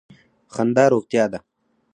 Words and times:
خندا 0.53 0.85
روغتیا 0.93 1.25
ده. 1.31 1.39